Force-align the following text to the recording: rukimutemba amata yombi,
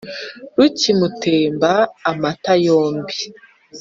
rukimutemba 0.55 1.71
amata 2.11 2.53
yombi, 2.65 3.19